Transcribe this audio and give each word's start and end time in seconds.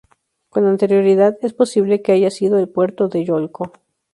Con 0.49 0.65
anterioridad, 0.65 1.37
es 1.43 1.53
posible 1.53 2.01
que 2.01 2.11
haya 2.13 2.31
sido 2.31 2.57
el 2.57 2.67
puerto 2.67 3.07
de 3.07 3.23
Yolco. 3.23 3.71